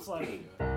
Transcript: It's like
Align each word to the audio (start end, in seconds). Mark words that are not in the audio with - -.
It's 0.00 0.08
like 0.08 0.69